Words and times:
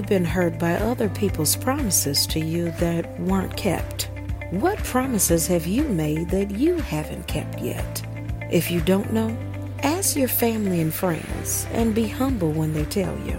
you've 0.00 0.08
been 0.08 0.24
hurt 0.24 0.58
by 0.58 0.72
other 0.76 1.10
people's 1.10 1.54
promises 1.54 2.26
to 2.26 2.40
you 2.40 2.70
that 2.78 3.20
weren't 3.20 3.54
kept? 3.54 4.08
What 4.48 4.78
promises 4.78 5.46
have 5.48 5.66
you 5.66 5.82
made 5.82 6.30
that 6.30 6.50
you 6.50 6.76
haven't 6.76 7.28
kept 7.28 7.60
yet? 7.60 8.02
If 8.50 8.70
you 8.70 8.80
don't 8.80 9.12
know, 9.12 9.36
ask 9.82 10.16
your 10.16 10.26
family 10.26 10.80
and 10.80 10.92
friends 10.92 11.66
and 11.72 11.94
be 11.94 12.08
humble 12.08 12.50
when 12.50 12.72
they 12.72 12.86
tell 12.86 13.14
you. 13.26 13.38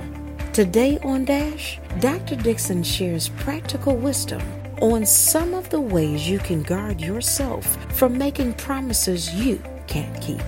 Today 0.53 0.99
on 0.99 1.25
Dash, 1.25 1.79
Dr. 1.99 2.35
Dixon 2.35 2.83
shares 2.83 3.29
practical 3.29 3.95
wisdom 3.95 4.43
on 4.81 5.03
some 5.03 5.55
of 5.55 5.67
the 5.71 5.81
ways 5.81 6.29
you 6.29 6.37
can 6.37 6.61
guard 6.61 7.01
yourself 7.01 7.65
from 7.95 8.19
making 8.19 8.53
promises 8.53 9.33
you 9.33 9.59
can't 9.87 10.21
keep. 10.21 10.45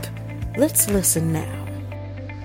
Let's 0.58 0.88
listen 0.92 1.34
now. 1.34 1.66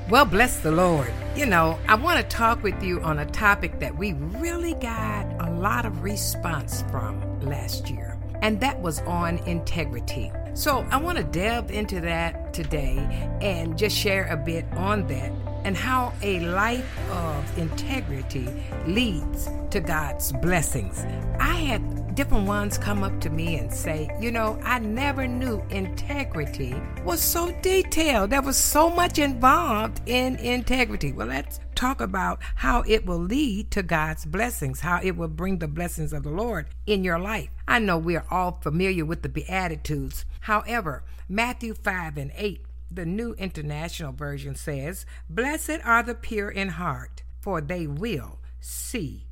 Well, 0.09 0.25
bless 0.25 0.61
the 0.61 0.73
Lord. 0.73 1.13
You 1.39 1.47
know, 1.47 1.79
I 1.87 1.95
want 1.95 2.19
to 2.19 2.25
talk 2.37 2.65
with 2.65 2.83
you 2.83 3.01
on 3.03 3.21
a 3.21 3.25
topic 3.25 3.79
that 3.79 3.97
we 3.97 4.13
really 4.13 4.75
got 4.75 5.25
a 5.39 5.49
lot 5.53 5.87
of 5.87 6.03
response 6.03 6.83
from 6.91 7.41
last 7.43 7.89
year, 7.89 8.19
and 8.43 8.59
that 8.59 8.81
was 8.81 8.99
on 9.03 9.39
integrity. 9.47 10.33
So 10.55 10.85
I 10.91 10.97
want 10.97 11.17
to 11.17 11.23
delve 11.23 11.71
into 11.71 12.01
that 12.01 12.53
today 12.53 12.99
and 13.41 13.79
just 13.79 13.97
share 13.97 14.27
a 14.27 14.37
bit 14.37 14.65
on 14.73 15.07
that 15.07 15.31
and 15.63 15.77
how 15.77 16.13
a 16.23 16.41
life 16.41 16.99
of 17.11 17.57
integrity 17.57 18.49
leads 18.89 19.49
to 19.71 19.79
God's 19.79 20.33
blessings. 20.33 21.07
I 21.39 21.55
had 21.55 22.08
different 22.19 22.49
ones 22.49 22.77
come 22.77 23.05
up 23.05 23.21
to 23.21 23.31
me 23.31 23.59
and 23.59 23.73
say, 23.73 24.11
You 24.21 24.33
know, 24.33 24.59
I 24.65 24.81
never 24.81 25.29
knew 25.29 25.63
integrity 25.71 26.75
was 27.05 27.23
so 27.23 27.53
detailed. 27.63 28.31
There 28.31 28.43
was 28.43 28.57
so 28.57 28.91
much 28.91 29.21
involved 29.21 30.01
in 30.05 30.35
integrity. 30.35 31.13
Well, 31.13 31.29
let's 31.29 31.61
talk 31.77 32.01
about 32.01 32.41
how 32.57 32.83
it 32.89 33.07
will 33.07 33.21
lead 33.21 33.71
to 33.71 33.85
God's 33.85 34.25
blessings, 34.25 34.81
how 34.81 34.99
it 35.01 35.17
will 35.17 35.29
bring 35.29 35.61
the 35.61 35.69
blessings 35.69 36.13
of 36.13 36.25
the 36.25 36.31
Lord 36.31 36.67
in 36.87 37.05
your 37.05 37.21
life. 37.21 37.51
I 37.69 37.79
know 37.79 37.99
we 37.99 38.17
are 38.17 38.27
all 38.33 38.59
familiar 38.63 39.05
with 39.05 39.23
the 39.23 39.29
Beatitudes. 39.29 40.25
However, 40.41 41.05
Matthew 41.29 41.73
5 41.73 42.17
and 42.17 42.33
8 42.35 42.65
the 42.91 43.07
New 43.07 43.35
International 43.35 44.11
Version 44.11 44.57
says, 44.57 45.07
Blessed 45.31 45.79
are 45.85 46.03
the 46.03 46.17
pure 46.17 46.51
in 46.51 46.71
heart, 46.71 47.23
for 47.41 47.61
they 47.61 47.87
will 47.87 48.41
see 48.59 49.29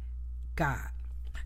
God. 0.54 0.90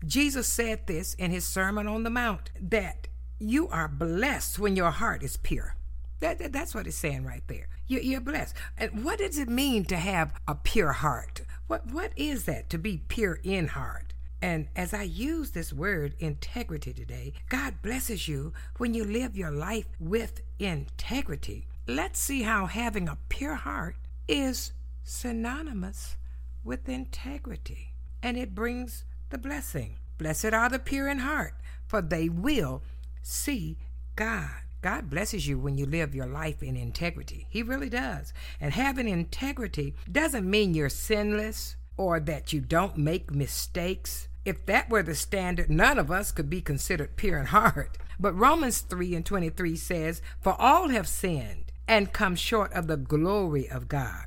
Jesus 0.05 0.47
said 0.47 0.87
this 0.87 1.13
in 1.15 1.31
his 1.31 1.45
Sermon 1.45 1.87
on 1.87 2.03
the 2.03 2.09
Mount 2.09 2.51
that 2.59 3.07
you 3.39 3.67
are 3.69 3.87
blessed 3.87 4.59
when 4.59 4.75
your 4.75 4.91
heart 4.91 5.23
is 5.23 5.37
pure. 5.37 5.75
That, 6.19 6.39
that, 6.39 6.53
that's 6.53 6.75
what 6.75 6.87
it's 6.87 6.97
saying 6.97 7.25
right 7.25 7.43
there. 7.47 7.67
You, 7.87 7.99
you're 7.99 8.21
blessed. 8.21 8.55
And 8.77 9.03
what 9.03 9.19
does 9.19 9.37
it 9.37 9.49
mean 9.49 9.85
to 9.85 9.97
have 9.97 10.33
a 10.47 10.55
pure 10.55 10.91
heart? 10.91 11.41
What, 11.67 11.87
what 11.87 12.11
is 12.15 12.45
that 12.45 12.69
to 12.69 12.77
be 12.77 13.01
pure 13.07 13.39
in 13.43 13.69
heart? 13.69 14.13
And 14.41 14.67
as 14.75 14.93
I 14.93 15.03
use 15.03 15.51
this 15.51 15.71
word 15.71 16.15
integrity 16.19 16.93
today, 16.93 17.33
God 17.49 17.81
blesses 17.81 18.27
you 18.27 18.53
when 18.77 18.93
you 18.93 19.03
live 19.03 19.37
your 19.37 19.51
life 19.51 19.85
with 19.99 20.41
integrity. 20.57 21.67
Let's 21.87 22.19
see 22.19 22.41
how 22.41 22.65
having 22.65 23.07
a 23.07 23.19
pure 23.29 23.55
heart 23.55 23.97
is 24.27 24.73
synonymous 25.03 26.17
with 26.63 26.89
integrity, 26.89 27.93
and 28.23 28.37
it 28.37 28.55
brings 28.55 29.03
the 29.31 29.37
blessing. 29.37 29.97
Blessed 30.17 30.53
are 30.53 30.69
the 30.69 30.77
pure 30.77 31.07
in 31.07 31.19
heart, 31.19 31.55
for 31.87 32.01
they 32.01 32.29
will 32.29 32.83
see 33.23 33.77
God. 34.15 34.51
God 34.81 35.09
blesses 35.09 35.47
you 35.47 35.57
when 35.57 35.77
you 35.77 35.85
live 35.85 36.13
your 36.13 36.25
life 36.25 36.61
in 36.61 36.75
integrity. 36.75 37.47
He 37.49 37.63
really 37.63 37.89
does. 37.89 38.33
And 38.59 38.73
having 38.73 39.07
integrity 39.07 39.95
doesn't 40.11 40.49
mean 40.49 40.73
you're 40.73 40.89
sinless 40.89 41.75
or 41.97 42.19
that 42.19 42.51
you 42.51 42.61
don't 42.61 42.97
make 42.97 43.31
mistakes. 43.31 44.27
If 44.43 44.65
that 44.65 44.89
were 44.89 45.03
the 45.03 45.15
standard, 45.15 45.69
none 45.69 45.99
of 45.99 46.11
us 46.11 46.31
could 46.31 46.49
be 46.49 46.61
considered 46.61 47.15
pure 47.15 47.37
in 47.37 47.47
heart. 47.47 47.97
But 48.19 48.37
Romans 48.37 48.81
3 48.81 49.15
and 49.15 49.25
23 49.25 49.75
says, 49.75 50.21
For 50.39 50.59
all 50.59 50.89
have 50.89 51.07
sinned 51.07 51.71
and 51.87 52.13
come 52.13 52.35
short 52.35 52.73
of 52.73 52.87
the 52.87 52.97
glory 52.97 53.69
of 53.69 53.87
God. 53.87 54.25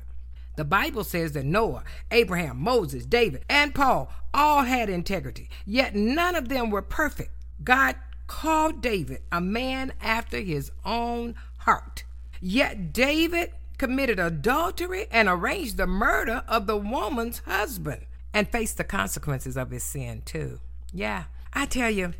The 0.55 0.65
Bible 0.65 1.03
says 1.03 1.33
that 1.33 1.45
Noah, 1.45 1.83
Abraham, 2.11 2.61
Moses, 2.61 3.05
David, 3.05 3.43
and 3.49 3.75
Paul 3.75 4.09
all 4.33 4.63
had 4.63 4.89
integrity, 4.89 5.49
yet 5.65 5.95
none 5.95 6.35
of 6.35 6.49
them 6.49 6.69
were 6.69 6.81
perfect. 6.81 7.31
God 7.63 7.95
called 8.27 8.81
David 8.81 9.21
a 9.31 9.41
man 9.41 9.93
after 10.01 10.39
his 10.39 10.71
own 10.83 11.35
heart. 11.59 12.03
Yet 12.41 12.93
David 12.93 13.51
committed 13.77 14.19
adultery 14.19 15.07
and 15.11 15.27
arranged 15.27 15.77
the 15.77 15.87
murder 15.87 16.43
of 16.47 16.67
the 16.67 16.77
woman's 16.77 17.39
husband 17.39 18.05
and 18.33 18.49
faced 18.49 18.77
the 18.77 18.83
consequences 18.83 19.57
of 19.57 19.71
his 19.71 19.83
sin, 19.83 20.21
too. 20.25 20.59
Yeah, 20.93 21.25
I 21.53 21.65
tell 21.65 21.89
you, 21.89 22.13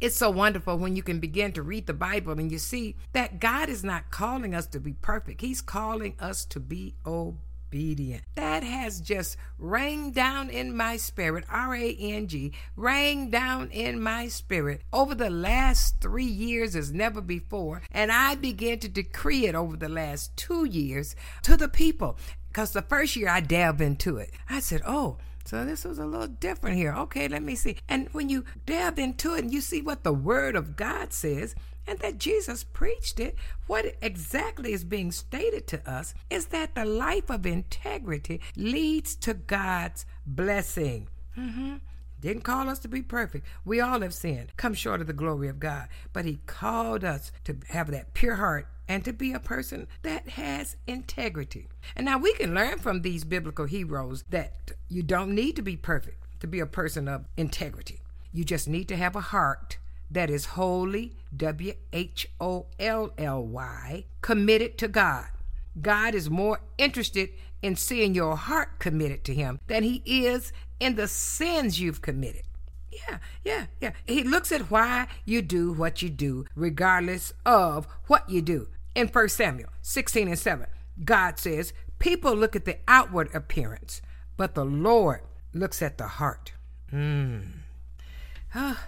it's 0.00 0.16
so 0.16 0.30
wonderful 0.30 0.78
when 0.78 0.96
you 0.96 1.02
can 1.02 1.20
begin 1.20 1.52
to 1.52 1.62
read 1.62 1.86
the 1.86 1.92
Bible 1.92 2.32
and 2.32 2.50
you 2.50 2.58
see 2.58 2.96
that 3.12 3.38
God 3.38 3.68
is 3.68 3.84
not 3.84 4.10
calling 4.10 4.54
us 4.54 4.66
to 4.68 4.80
be 4.80 4.94
perfect. 4.94 5.42
He's 5.42 5.60
calling 5.60 6.14
us 6.18 6.44
to 6.46 6.60
be 6.60 6.94
obedient. 7.04 7.49
That 8.34 8.62
has 8.62 9.00
just 9.00 9.36
rained 9.58 10.14
down 10.14 10.50
in 10.50 10.76
my 10.76 10.96
spirit, 10.96 11.44
R 11.50 11.74
A 11.74 11.96
N 11.98 12.26
G, 12.26 12.52
rained 12.76 13.32
down 13.32 13.70
in 13.70 14.02
my 14.02 14.28
spirit 14.28 14.82
over 14.92 15.14
the 15.14 15.30
last 15.30 16.00
three 16.00 16.24
years 16.24 16.74
as 16.74 16.92
never 16.92 17.20
before. 17.20 17.82
And 17.92 18.10
I 18.10 18.34
began 18.34 18.78
to 18.80 18.88
decree 18.88 19.46
it 19.46 19.54
over 19.54 19.76
the 19.76 19.88
last 19.88 20.36
two 20.36 20.64
years 20.64 21.14
to 21.42 21.56
the 21.56 21.68
people. 21.68 22.16
Because 22.48 22.72
the 22.72 22.82
first 22.82 23.14
year 23.14 23.28
I 23.28 23.40
delved 23.40 23.80
into 23.80 24.16
it, 24.16 24.32
I 24.48 24.58
said, 24.58 24.82
Oh, 24.84 25.18
so 25.50 25.64
this 25.64 25.84
was 25.84 25.98
a 25.98 26.06
little 26.06 26.28
different 26.28 26.76
here. 26.76 26.94
Okay, 26.94 27.26
let 27.26 27.42
me 27.42 27.56
see. 27.56 27.76
And 27.88 28.08
when 28.12 28.28
you 28.28 28.44
delve 28.66 29.00
into 29.00 29.34
it 29.34 29.42
and 29.42 29.52
you 29.52 29.60
see 29.60 29.82
what 29.82 30.04
the 30.04 30.12
Word 30.12 30.54
of 30.54 30.76
God 30.76 31.12
says, 31.12 31.56
and 31.88 31.98
that 31.98 32.18
Jesus 32.18 32.62
preached 32.62 33.18
it, 33.18 33.34
what 33.66 33.96
exactly 34.00 34.72
is 34.72 34.84
being 34.84 35.10
stated 35.10 35.66
to 35.66 35.90
us 35.90 36.14
is 36.30 36.46
that 36.46 36.76
the 36.76 36.84
life 36.84 37.28
of 37.30 37.46
integrity 37.46 38.40
leads 38.54 39.16
to 39.16 39.34
God's 39.34 40.06
blessing. 40.24 41.08
Mm-hmm. 41.36 41.78
Didn't 42.20 42.44
call 42.44 42.68
us 42.68 42.78
to 42.80 42.88
be 42.88 43.02
perfect. 43.02 43.44
We 43.64 43.80
all 43.80 44.02
have 44.02 44.14
sinned, 44.14 44.52
come 44.56 44.74
short 44.74 45.00
of 45.00 45.08
the 45.08 45.12
glory 45.12 45.48
of 45.48 45.58
God. 45.58 45.88
But 46.12 46.26
He 46.26 46.38
called 46.46 47.02
us 47.02 47.32
to 47.42 47.56
have 47.70 47.90
that 47.90 48.14
pure 48.14 48.36
heart 48.36 48.68
and 48.90 49.04
to 49.04 49.12
be 49.12 49.32
a 49.32 49.38
person 49.38 49.86
that 50.02 50.30
has 50.30 50.76
integrity. 50.88 51.68
And 51.94 52.04
now 52.04 52.18
we 52.18 52.34
can 52.34 52.52
learn 52.52 52.80
from 52.80 53.02
these 53.02 53.22
biblical 53.22 53.66
heroes 53.66 54.24
that 54.30 54.72
you 54.88 55.04
don't 55.04 55.32
need 55.32 55.54
to 55.56 55.62
be 55.62 55.76
perfect 55.76 56.24
to 56.40 56.48
be 56.48 56.58
a 56.58 56.66
person 56.66 57.06
of 57.06 57.24
integrity. 57.36 58.00
You 58.32 58.42
just 58.42 58.66
need 58.66 58.88
to 58.88 58.96
have 58.96 59.14
a 59.14 59.20
heart 59.20 59.78
that 60.10 60.28
is 60.28 60.44
wholly, 60.56 61.12
W 61.36 61.74
H 61.92 62.26
O 62.40 62.66
L 62.80 63.12
L 63.16 63.46
Y, 63.46 64.06
committed 64.22 64.76
to 64.78 64.88
God. 64.88 65.26
God 65.80 66.16
is 66.16 66.28
more 66.28 66.60
interested 66.76 67.30
in 67.62 67.76
seeing 67.76 68.12
your 68.12 68.34
heart 68.34 68.80
committed 68.80 69.22
to 69.22 69.34
Him 69.34 69.60
than 69.68 69.84
He 69.84 70.02
is 70.04 70.52
in 70.80 70.96
the 70.96 71.06
sins 71.06 71.78
you've 71.78 72.02
committed. 72.02 72.42
Yeah, 72.90 73.18
yeah, 73.44 73.66
yeah. 73.80 73.92
He 74.04 74.24
looks 74.24 74.50
at 74.50 74.68
why 74.68 75.06
you 75.24 75.42
do 75.42 75.72
what 75.72 76.02
you 76.02 76.08
do, 76.10 76.44
regardless 76.56 77.32
of 77.46 77.86
what 78.08 78.28
you 78.28 78.42
do 78.42 78.66
in 78.94 79.08
1 79.08 79.28
Samuel 79.28 79.70
16 79.82 80.28
and 80.28 80.38
7. 80.38 80.66
God 81.04 81.38
says, 81.38 81.72
People 81.98 82.34
look 82.34 82.56
at 82.56 82.64
the 82.64 82.78
outward 82.88 83.34
appearance, 83.34 84.00
but 84.36 84.54
the 84.54 84.64
Lord 84.64 85.20
looks 85.52 85.82
at 85.82 85.98
the 85.98 86.06
heart. 86.06 86.52
Hmm. 86.90 87.40
Ah, 88.54 88.86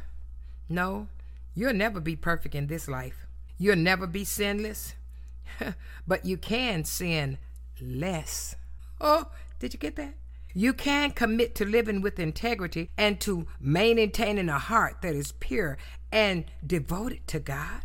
no, 0.69 1.09
you'll 1.55 1.75
never 1.75 2.01
be 2.01 2.17
perfect 2.17 2.55
in 2.55 2.67
this 2.67 2.89
life. 2.89 3.27
You'll 3.59 3.77
never 3.77 4.07
be 4.07 4.25
sinless, 4.25 4.95
but 6.07 6.25
you 6.25 6.37
can 6.37 6.85
sin 6.85 7.39
less. 7.81 8.57
Oh, 9.01 9.27
did 9.59 9.75
you 9.75 9.79
get 9.79 9.97
that? 9.97 10.15
You 10.55 10.73
can 10.73 11.13
commit 11.13 11.55
to 11.57 11.65
living 11.65 12.01
with 12.03 12.19
integrity 12.19 12.91
and 12.99 13.21
to 13.21 13.47
maintaining 13.61 14.49
a 14.49 14.59
heart 14.59 14.97
that 15.03 15.15
is 15.15 15.33
pure 15.33 15.79
and 16.11 16.45
devoted 16.67 17.27
to 17.29 17.41
God. 17.41 17.83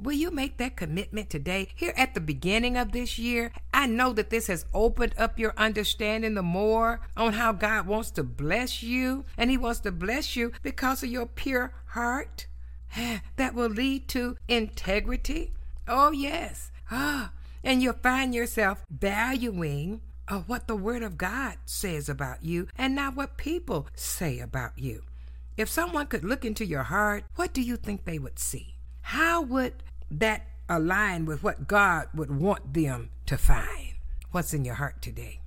Will 0.00 0.12
you 0.12 0.30
make 0.30 0.56
that 0.56 0.76
commitment 0.76 1.30
today? 1.30 1.68
Here 1.74 1.94
at 1.96 2.14
the 2.14 2.20
beginning 2.20 2.76
of 2.76 2.92
this 2.92 3.18
year, 3.18 3.52
I 3.72 3.86
know 3.86 4.12
that 4.14 4.30
this 4.30 4.48
has 4.48 4.66
opened 4.74 5.14
up 5.16 5.38
your 5.38 5.54
understanding 5.56 6.34
the 6.34 6.42
more 6.42 7.00
on 7.16 7.34
how 7.34 7.52
God 7.52 7.86
wants 7.86 8.10
to 8.12 8.24
bless 8.24 8.82
you, 8.82 9.24
and 9.38 9.50
He 9.50 9.56
wants 9.56 9.80
to 9.80 9.92
bless 9.92 10.34
you 10.34 10.52
because 10.62 11.02
of 11.02 11.10
your 11.10 11.26
pure 11.26 11.72
heart. 11.86 12.46
That 13.36 13.54
will 13.54 13.70
lead 13.70 14.08
to 14.08 14.36
integrity. 14.48 15.52
Oh, 15.88 16.12
yes. 16.12 16.70
Ah, 16.90 17.32
and 17.62 17.82
you'll 17.82 17.94
find 17.94 18.34
yourself 18.34 18.84
valuing 18.90 20.00
uh, 20.28 20.40
what 20.40 20.66
the 20.68 20.76
Word 20.76 21.02
of 21.02 21.18
God 21.18 21.56
says 21.64 22.08
about 22.08 22.44
you 22.44 22.68
and 22.76 22.94
not 22.94 23.16
what 23.16 23.36
people 23.36 23.88
say 23.94 24.38
about 24.38 24.78
you. 24.78 25.02
If 25.56 25.68
someone 25.68 26.06
could 26.06 26.24
look 26.24 26.44
into 26.44 26.64
your 26.64 26.84
heart, 26.84 27.24
what 27.36 27.52
do 27.52 27.62
you 27.62 27.76
think 27.76 28.04
they 28.04 28.18
would 28.18 28.38
see? 28.38 28.73
How 29.08 29.42
would 29.42 29.74
that 30.10 30.46
align 30.66 31.26
with 31.26 31.42
what 31.42 31.68
God 31.68 32.08
would 32.14 32.30
want 32.30 32.72
them 32.72 33.10
to 33.26 33.36
find? 33.36 33.96
What's 34.30 34.54
in 34.54 34.64
your 34.64 34.76
heart 34.76 35.02
today? 35.02 35.40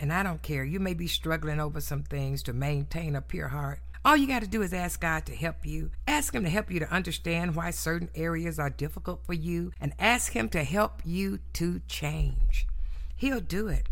And 0.00 0.12
I 0.12 0.24
don't 0.24 0.42
care. 0.42 0.64
You 0.64 0.80
may 0.80 0.94
be 0.94 1.06
struggling 1.06 1.60
over 1.60 1.80
some 1.80 2.02
things 2.02 2.42
to 2.42 2.52
maintain 2.52 3.14
a 3.14 3.22
pure 3.22 3.48
heart. 3.48 3.80
All 4.04 4.16
you 4.16 4.26
got 4.26 4.42
to 4.42 4.48
do 4.48 4.62
is 4.62 4.74
ask 4.74 5.00
God 5.00 5.24
to 5.26 5.34
help 5.36 5.64
you. 5.64 5.92
Ask 6.08 6.34
Him 6.34 6.42
to 6.42 6.50
help 6.50 6.68
you 6.68 6.80
to 6.80 6.92
understand 6.92 7.54
why 7.54 7.70
certain 7.70 8.10
areas 8.16 8.58
are 8.58 8.70
difficult 8.70 9.24
for 9.24 9.34
you, 9.34 9.70
and 9.80 9.92
ask 10.00 10.32
Him 10.32 10.48
to 10.48 10.64
help 10.64 11.00
you 11.04 11.38
to 11.54 11.80
change. 11.86 12.66
He'll 13.14 13.40
do 13.40 13.68
it. 13.68 13.86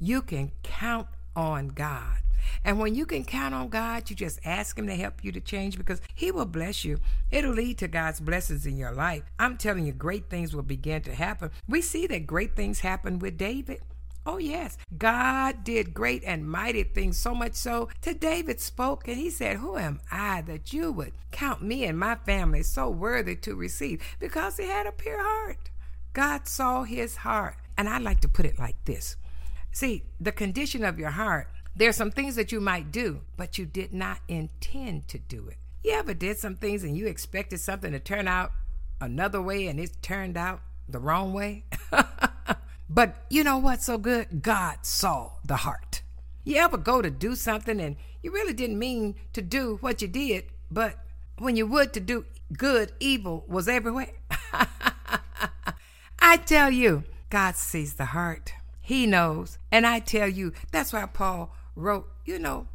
You 0.00 0.22
can 0.22 0.50
count 0.64 1.06
on 1.36 1.68
God. 1.68 2.18
And 2.64 2.78
when 2.78 2.94
you 2.94 3.06
can 3.06 3.24
count 3.24 3.54
on 3.54 3.68
God, 3.68 4.08
you 4.10 4.16
just 4.16 4.40
ask 4.44 4.78
Him 4.78 4.86
to 4.86 4.94
help 4.94 5.24
you 5.24 5.32
to 5.32 5.40
change 5.40 5.76
because 5.76 6.00
He 6.14 6.30
will 6.30 6.46
bless 6.46 6.84
you. 6.84 6.98
It'll 7.30 7.52
lead 7.52 7.78
to 7.78 7.88
God's 7.88 8.20
blessings 8.20 8.66
in 8.66 8.76
your 8.76 8.92
life. 8.92 9.22
I'm 9.38 9.56
telling 9.56 9.86
you, 9.86 9.92
great 9.92 10.28
things 10.30 10.54
will 10.54 10.62
begin 10.62 11.02
to 11.02 11.14
happen. 11.14 11.50
We 11.68 11.82
see 11.82 12.06
that 12.08 12.26
great 12.26 12.56
things 12.56 12.80
happen 12.80 13.18
with 13.18 13.38
David. 13.38 13.80
Oh, 14.26 14.38
yes. 14.38 14.76
God 14.98 15.64
did 15.64 15.94
great 15.94 16.22
and 16.24 16.48
mighty 16.48 16.82
things, 16.82 17.16
so 17.16 17.34
much 17.34 17.54
so 17.54 17.88
to 18.02 18.12
David 18.12 18.60
spoke 18.60 19.08
and 19.08 19.16
he 19.16 19.30
said, 19.30 19.56
Who 19.56 19.78
am 19.78 20.00
I 20.10 20.42
that 20.42 20.72
you 20.72 20.92
would 20.92 21.12
count 21.30 21.62
me 21.62 21.84
and 21.84 21.98
my 21.98 22.16
family 22.16 22.62
so 22.62 22.90
worthy 22.90 23.34
to 23.36 23.54
receive? 23.54 24.02
Because 24.18 24.58
he 24.58 24.66
had 24.66 24.86
a 24.86 24.92
pure 24.92 25.22
heart. 25.22 25.70
God 26.12 26.46
saw 26.46 26.84
his 26.84 27.16
heart. 27.16 27.56
And 27.78 27.88
I 27.88 27.96
like 27.96 28.20
to 28.20 28.28
put 28.28 28.44
it 28.44 28.58
like 28.58 28.84
this 28.84 29.16
See, 29.72 30.02
the 30.20 30.32
condition 30.32 30.84
of 30.84 30.98
your 30.98 31.10
heart, 31.10 31.48
there 31.74 31.88
are 31.88 31.92
some 31.92 32.10
things 32.10 32.34
that 32.36 32.52
you 32.52 32.60
might 32.60 32.92
do, 32.92 33.22
but 33.36 33.58
you 33.58 33.66
did 33.66 33.94
not 33.94 34.18
intend 34.28 35.08
to 35.08 35.18
do 35.18 35.48
it. 35.48 35.56
You 35.84 35.92
ever 35.92 36.14
did 36.14 36.38
some 36.38 36.56
things 36.56 36.84
and 36.84 36.96
you 36.96 37.06
expected 37.06 37.60
something 37.60 37.92
to 37.92 38.00
turn 38.00 38.28
out 38.28 38.52
another 39.00 39.40
way 39.40 39.66
and 39.66 39.80
it 39.80 40.02
turned 40.02 40.36
out 40.36 40.60
the 40.88 40.98
wrong 40.98 41.32
way? 41.32 41.64
But 42.92 43.24
you 43.30 43.44
know 43.44 43.58
what's 43.58 43.86
so 43.86 43.98
good? 43.98 44.42
God 44.42 44.78
saw 44.82 45.30
the 45.44 45.58
heart. 45.58 46.02
You 46.42 46.56
ever 46.56 46.76
go 46.76 47.00
to 47.00 47.08
do 47.08 47.36
something 47.36 47.80
and 47.80 47.94
you 48.20 48.32
really 48.32 48.52
didn't 48.52 48.80
mean 48.80 49.14
to 49.32 49.40
do 49.40 49.78
what 49.80 50.02
you 50.02 50.08
did, 50.08 50.46
but 50.72 50.98
when 51.38 51.54
you 51.54 51.68
would 51.68 51.92
to 51.92 52.00
do 52.00 52.24
good, 52.58 52.90
evil 52.98 53.44
was 53.46 53.68
everywhere? 53.68 54.10
I 56.18 56.36
tell 56.38 56.72
you, 56.72 57.04
God 57.30 57.54
sees 57.54 57.94
the 57.94 58.06
heart. 58.06 58.54
He 58.80 59.06
knows. 59.06 59.56
And 59.70 59.86
I 59.86 60.00
tell 60.00 60.28
you, 60.28 60.52
that's 60.72 60.92
why 60.92 61.06
Paul 61.06 61.54
wrote, 61.80 62.08
you 62.24 62.38
know, 62.38 62.68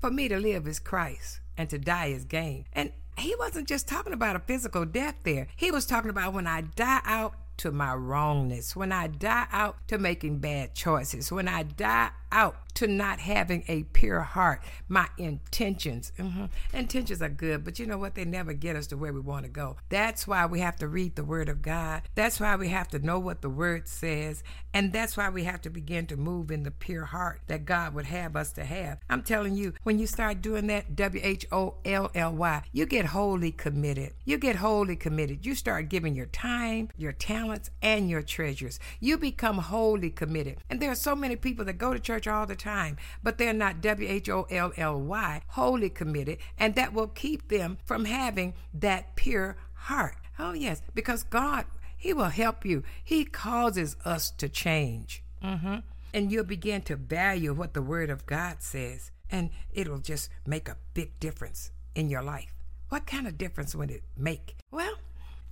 for 0.00 0.10
me 0.10 0.28
to 0.28 0.38
live 0.38 0.66
is 0.66 0.78
Christ 0.78 1.40
and 1.56 1.70
to 1.70 1.78
die 1.78 2.06
is 2.06 2.24
gain. 2.24 2.66
And 2.72 2.92
he 3.16 3.34
wasn't 3.38 3.68
just 3.68 3.88
talking 3.88 4.12
about 4.12 4.36
a 4.36 4.40
physical 4.40 4.84
death 4.84 5.16
there. 5.22 5.46
He 5.56 5.70
was 5.70 5.86
talking 5.86 6.10
about 6.10 6.32
when 6.32 6.46
I 6.46 6.62
die 6.62 7.00
out 7.04 7.34
to 7.58 7.70
my 7.70 7.94
wrongness, 7.94 8.74
when 8.74 8.90
I 8.90 9.06
die 9.06 9.46
out 9.52 9.76
to 9.88 9.98
making 9.98 10.38
bad 10.38 10.74
choices, 10.74 11.30
when 11.30 11.46
I 11.46 11.62
die 11.62 12.10
out 12.34 12.56
to 12.74 12.86
not 12.88 13.20
having 13.20 13.64
a 13.68 13.84
pure 13.84 14.20
heart, 14.20 14.60
my 14.88 15.08
intentions. 15.16 16.12
Mm-hmm. 16.18 16.46
Intentions 16.72 17.22
are 17.22 17.28
good, 17.28 17.64
but 17.64 17.78
you 17.78 17.86
know 17.86 17.98
what? 17.98 18.14
They 18.14 18.24
never 18.24 18.52
get 18.52 18.76
us 18.76 18.88
to 18.88 18.96
where 18.96 19.12
we 19.12 19.20
want 19.20 19.44
to 19.44 19.50
go. 19.50 19.76
That's 19.88 20.26
why 20.26 20.44
we 20.46 20.60
have 20.60 20.76
to 20.76 20.88
read 20.88 21.14
the 21.14 21.24
Word 21.24 21.48
of 21.48 21.62
God. 21.62 22.02
That's 22.14 22.40
why 22.40 22.56
we 22.56 22.68
have 22.68 22.88
to 22.88 22.98
know 22.98 23.18
what 23.18 23.42
the 23.42 23.48
Word 23.48 23.88
says. 23.88 24.42
And 24.72 24.92
that's 24.92 25.16
why 25.16 25.28
we 25.28 25.44
have 25.44 25.62
to 25.62 25.70
begin 25.70 26.06
to 26.06 26.16
move 26.16 26.50
in 26.50 26.64
the 26.64 26.72
pure 26.72 27.04
heart 27.04 27.42
that 27.46 27.64
God 27.64 27.94
would 27.94 28.06
have 28.06 28.34
us 28.34 28.52
to 28.54 28.64
have. 28.64 28.98
I'm 29.08 29.22
telling 29.22 29.54
you, 29.54 29.74
when 29.84 30.00
you 30.00 30.08
start 30.08 30.42
doing 30.42 30.66
that, 30.66 30.96
W 30.96 31.20
H 31.24 31.46
O 31.52 31.74
L 31.84 32.10
L 32.14 32.32
Y, 32.32 32.62
you 32.72 32.86
get 32.86 33.06
wholly 33.06 33.52
committed. 33.52 34.14
You 34.24 34.36
get 34.36 34.56
wholly 34.56 34.96
committed. 34.96 35.46
You 35.46 35.54
start 35.54 35.88
giving 35.88 36.16
your 36.16 36.26
time, 36.26 36.88
your 36.96 37.12
talents, 37.12 37.70
and 37.82 38.10
your 38.10 38.22
treasures. 38.22 38.80
You 38.98 39.16
become 39.16 39.58
wholly 39.58 40.10
committed. 40.10 40.58
And 40.68 40.80
there 40.80 40.90
are 40.90 40.96
so 40.96 41.14
many 41.14 41.36
people 41.36 41.64
that 41.66 41.78
go 41.78 41.92
to 41.92 42.00
church 42.24 42.32
all 42.32 42.46
the 42.46 42.56
time, 42.56 42.96
but 43.22 43.38
they're 43.38 43.52
not 43.52 43.80
W 43.80 44.08
H 44.08 44.28
O 44.28 44.46
L 44.50 44.72
L 44.76 45.00
Y, 45.00 45.42
wholly 45.48 45.90
committed, 45.90 46.38
and 46.58 46.74
that 46.74 46.92
will 46.92 47.08
keep 47.08 47.48
them 47.48 47.78
from 47.84 48.06
having 48.06 48.54
that 48.72 49.16
pure 49.16 49.56
heart. 49.74 50.16
Oh, 50.38 50.52
yes, 50.52 50.82
because 50.94 51.22
God, 51.22 51.66
He 51.96 52.12
will 52.12 52.24
help 52.24 52.64
you. 52.64 52.82
He 53.02 53.24
causes 53.24 53.96
us 54.04 54.30
to 54.32 54.48
change. 54.48 55.22
Mm-hmm. 55.42 55.76
And 56.12 56.30
you'll 56.30 56.44
begin 56.44 56.82
to 56.82 56.96
value 56.96 57.52
what 57.52 57.74
the 57.74 57.82
Word 57.82 58.10
of 58.10 58.26
God 58.26 58.62
says, 58.62 59.10
and 59.30 59.50
it'll 59.72 59.98
just 59.98 60.30
make 60.46 60.68
a 60.68 60.76
big 60.94 61.18
difference 61.20 61.70
in 61.94 62.08
your 62.08 62.22
life. 62.22 62.54
What 62.88 63.06
kind 63.06 63.26
of 63.26 63.38
difference 63.38 63.74
would 63.74 63.90
it 63.90 64.02
make? 64.16 64.56
Well, 64.70 64.94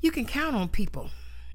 you 0.00 0.10
can 0.10 0.24
count 0.24 0.54
on 0.54 0.68
people 0.68 1.10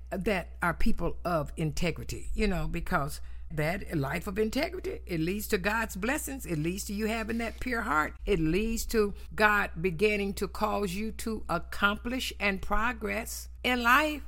that 0.09 0.49
are 0.61 0.73
people 0.73 1.17
of 1.25 1.51
integrity, 1.57 2.29
you 2.33 2.47
know, 2.47 2.67
because 2.69 3.21
that 3.51 3.95
life 3.97 4.27
of 4.27 4.37
integrity 4.37 4.99
it 5.05 5.19
leads 5.19 5.47
to 5.47 5.57
god's 5.57 5.95
blessings 5.95 6.45
it 6.45 6.57
leads 6.59 6.83
to 6.83 6.93
you 6.93 7.05
having 7.07 7.37
that 7.37 7.59
pure 7.59 7.81
heart 7.81 8.13
it 8.25 8.39
leads 8.39 8.85
to 8.85 9.13
god 9.35 9.69
beginning 9.79 10.33
to 10.33 10.47
cause 10.47 10.93
you 10.93 11.11
to 11.11 11.43
accomplish 11.49 12.33
and 12.39 12.61
progress 12.61 13.49
in 13.63 13.83
life. 13.83 14.21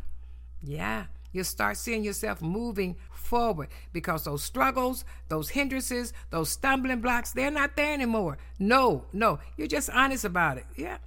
Yeah 0.62 1.06
you'll 1.31 1.44
start 1.44 1.77
seeing 1.77 2.04
yourself 2.04 2.42
moving 2.42 2.95
forward 3.12 3.68
because 3.94 4.24
those 4.24 4.44
struggles 4.44 5.06
those 5.27 5.50
hindrances 5.50 6.12
those 6.31 6.50
stumbling 6.50 7.01
blocks 7.01 7.31
they're 7.31 7.51
not 7.51 7.75
there 7.75 7.94
anymore. 7.94 8.38
No 8.57 9.06
no 9.13 9.39
you're 9.57 9.68
just 9.68 9.89
honest 9.92 10.25
about 10.25 10.57
it. 10.57 10.65
Yeah 10.75 10.98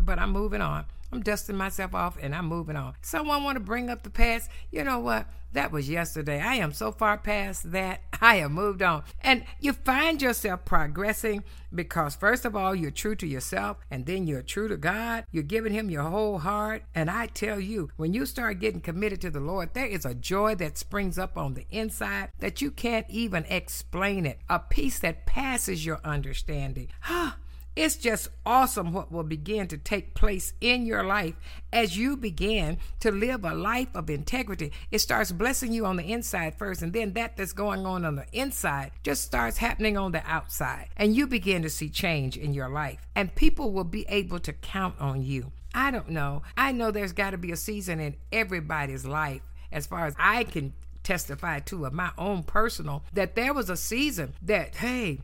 but 0.00 0.18
i'm 0.18 0.30
moving 0.30 0.60
on 0.60 0.84
I'm 1.14 1.22
dusting 1.22 1.56
myself 1.56 1.94
off 1.94 2.18
and 2.20 2.34
I'm 2.34 2.46
moving 2.46 2.74
on. 2.74 2.94
Someone 3.00 3.44
want 3.44 3.54
to 3.54 3.60
bring 3.60 3.88
up 3.88 4.02
the 4.02 4.10
past? 4.10 4.50
You 4.72 4.82
know 4.82 4.98
what? 4.98 5.28
That 5.52 5.70
was 5.70 5.88
yesterday. 5.88 6.40
I 6.40 6.56
am 6.56 6.72
so 6.72 6.90
far 6.90 7.16
past 7.18 7.70
that. 7.70 8.00
I 8.20 8.36
have 8.36 8.50
moved 8.50 8.82
on. 8.82 9.04
And 9.20 9.44
you 9.60 9.74
find 9.74 10.20
yourself 10.20 10.64
progressing 10.64 11.44
because, 11.72 12.16
first 12.16 12.44
of 12.44 12.56
all, 12.56 12.74
you're 12.74 12.90
true 12.90 13.14
to 13.14 13.28
yourself 13.28 13.76
and 13.92 14.06
then 14.06 14.26
you're 14.26 14.42
true 14.42 14.66
to 14.66 14.76
God. 14.76 15.24
You're 15.30 15.44
giving 15.44 15.72
Him 15.72 15.88
your 15.88 16.02
whole 16.02 16.38
heart. 16.38 16.82
And 16.96 17.08
I 17.08 17.26
tell 17.26 17.60
you, 17.60 17.90
when 17.96 18.12
you 18.12 18.26
start 18.26 18.58
getting 18.58 18.80
committed 18.80 19.20
to 19.20 19.30
the 19.30 19.38
Lord, 19.38 19.72
there 19.72 19.86
is 19.86 20.04
a 20.04 20.16
joy 20.16 20.56
that 20.56 20.78
springs 20.78 21.16
up 21.16 21.38
on 21.38 21.54
the 21.54 21.66
inside 21.70 22.30
that 22.40 22.60
you 22.60 22.72
can't 22.72 23.06
even 23.08 23.44
explain 23.44 24.26
it. 24.26 24.40
A 24.48 24.58
peace 24.58 24.98
that 24.98 25.26
passes 25.26 25.86
your 25.86 26.00
understanding. 26.04 26.88
Ah, 27.06 27.36
It's 27.76 27.96
just 27.96 28.28
awesome 28.46 28.92
what 28.92 29.10
will 29.10 29.24
begin 29.24 29.66
to 29.68 29.76
take 29.76 30.14
place 30.14 30.52
in 30.60 30.86
your 30.86 31.02
life 31.02 31.34
as 31.72 31.98
you 31.98 32.16
begin 32.16 32.78
to 33.00 33.10
live 33.10 33.44
a 33.44 33.52
life 33.52 33.88
of 33.94 34.08
integrity. 34.08 34.70
It 34.92 35.00
starts 35.00 35.32
blessing 35.32 35.72
you 35.72 35.84
on 35.84 35.96
the 35.96 36.12
inside 36.12 36.56
first, 36.56 36.82
and 36.82 36.92
then 36.92 37.14
that 37.14 37.36
that's 37.36 37.52
going 37.52 37.84
on 37.84 38.04
on 38.04 38.14
the 38.14 38.26
inside 38.32 38.92
just 39.02 39.24
starts 39.24 39.58
happening 39.58 39.96
on 39.96 40.12
the 40.12 40.22
outside. 40.24 40.88
And 40.96 41.16
you 41.16 41.26
begin 41.26 41.62
to 41.62 41.70
see 41.70 41.88
change 41.88 42.36
in 42.36 42.54
your 42.54 42.68
life, 42.68 43.08
and 43.16 43.34
people 43.34 43.72
will 43.72 43.84
be 43.84 44.06
able 44.08 44.38
to 44.40 44.52
count 44.52 44.94
on 45.00 45.22
you. 45.22 45.50
I 45.74 45.90
don't 45.90 46.10
know. 46.10 46.42
I 46.56 46.70
know 46.70 46.92
there's 46.92 47.12
got 47.12 47.30
to 47.30 47.38
be 47.38 47.50
a 47.50 47.56
season 47.56 47.98
in 47.98 48.14
everybody's 48.30 49.04
life, 49.04 49.42
as 49.72 49.88
far 49.88 50.06
as 50.06 50.14
I 50.16 50.44
can 50.44 50.74
testify 51.02 51.58
to 51.58 51.86
of 51.86 51.92
my 51.92 52.10
own 52.16 52.44
personal, 52.44 53.02
that 53.12 53.34
there 53.34 53.52
was 53.52 53.68
a 53.68 53.76
season 53.76 54.34
that, 54.42 54.76
hey, 54.76 55.18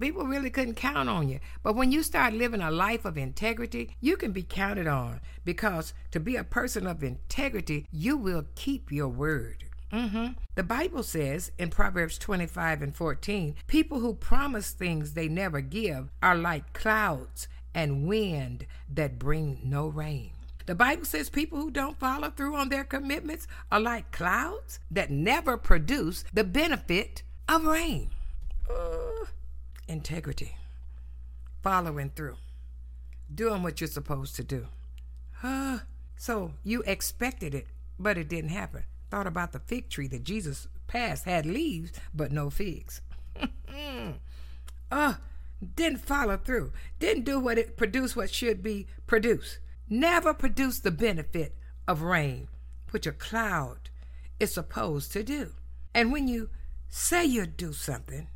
people 0.00 0.24
really 0.24 0.50
couldn't 0.50 0.74
count 0.74 1.08
on 1.08 1.28
you. 1.28 1.40
But 1.62 1.76
when 1.76 1.92
you 1.92 2.02
start 2.02 2.34
living 2.34 2.60
a 2.60 2.70
life 2.70 3.04
of 3.04 3.18
integrity, 3.18 3.96
you 4.00 4.16
can 4.16 4.32
be 4.32 4.42
counted 4.42 4.86
on 4.86 5.20
because 5.44 5.94
to 6.10 6.20
be 6.20 6.36
a 6.36 6.44
person 6.44 6.86
of 6.86 7.02
integrity, 7.02 7.86
you 7.90 8.16
will 8.16 8.46
keep 8.54 8.92
your 8.92 9.08
word. 9.08 9.64
Mm-hmm. 9.92 10.32
The 10.54 10.62
Bible 10.62 11.02
says 11.02 11.50
in 11.58 11.70
Proverbs 11.70 12.18
25 12.18 12.82
and 12.82 12.94
14 12.94 13.54
people 13.66 14.00
who 14.00 14.14
promise 14.14 14.70
things 14.70 15.14
they 15.14 15.28
never 15.28 15.60
give 15.60 16.10
are 16.22 16.36
like 16.36 16.72
clouds 16.74 17.48
and 17.74 18.06
wind 18.06 18.66
that 18.92 19.18
bring 19.18 19.60
no 19.64 19.86
rain. 19.86 20.32
The 20.66 20.74
Bible 20.74 21.06
says 21.06 21.30
people 21.30 21.58
who 21.58 21.70
don't 21.70 21.98
follow 21.98 22.28
through 22.28 22.54
on 22.54 22.68
their 22.68 22.84
commitments 22.84 23.46
are 23.72 23.80
like 23.80 24.12
clouds 24.12 24.80
that 24.90 25.10
never 25.10 25.56
produce 25.56 26.24
the 26.34 26.44
benefit 26.44 27.22
of 27.48 27.64
rain. 27.64 28.10
Uh, 28.68 29.07
integrity, 29.88 30.56
following 31.62 32.10
through, 32.14 32.36
doing 33.34 33.62
what 33.62 33.80
you're 33.80 33.88
supposed 33.88 34.36
to 34.36 34.44
do. 34.44 34.68
Huh? 35.32 35.78
So 36.16 36.52
you 36.62 36.82
expected 36.82 37.54
it, 37.54 37.66
but 37.98 38.18
it 38.18 38.28
didn't 38.28 38.50
happen. 38.50 38.84
Thought 39.10 39.26
about 39.26 39.52
the 39.52 39.60
fig 39.60 39.88
tree 39.88 40.08
that 40.08 40.24
Jesus 40.24 40.68
passed 40.86 41.24
had 41.24 41.46
leaves, 41.46 41.92
but 42.14 42.32
no 42.32 42.50
figs. 42.50 43.00
uh, 44.90 45.14
didn't 45.74 45.98
follow 45.98 46.36
through. 46.36 46.72
Didn't 46.98 47.24
do 47.24 47.40
what 47.40 47.58
it 47.58 47.76
produced 47.76 48.16
what 48.16 48.30
should 48.30 48.62
be 48.62 48.86
produced. 49.06 49.58
Never 49.88 50.34
produced 50.34 50.82
the 50.82 50.90
benefit 50.90 51.56
of 51.86 52.02
rain, 52.02 52.48
which 52.90 53.06
a 53.06 53.12
cloud 53.12 53.90
is 54.38 54.52
supposed 54.52 55.12
to 55.12 55.22
do. 55.22 55.52
And 55.94 56.12
when 56.12 56.28
you 56.28 56.50
say 56.88 57.24
you 57.24 57.46
do 57.46 57.72
something, 57.72 58.28